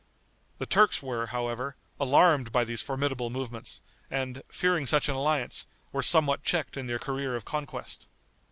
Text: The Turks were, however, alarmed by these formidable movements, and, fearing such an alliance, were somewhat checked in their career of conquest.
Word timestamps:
The 0.57 0.65
Turks 0.65 1.03
were, 1.03 1.27
however, 1.27 1.75
alarmed 1.99 2.51
by 2.51 2.63
these 2.63 2.81
formidable 2.81 3.29
movements, 3.29 3.83
and, 4.09 4.41
fearing 4.49 4.87
such 4.87 5.07
an 5.07 5.13
alliance, 5.13 5.67
were 5.91 6.01
somewhat 6.01 6.41
checked 6.41 6.75
in 6.75 6.87
their 6.87 6.97
career 6.97 7.35
of 7.35 7.45
conquest. 7.45 8.07